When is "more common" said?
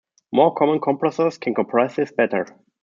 0.31-0.79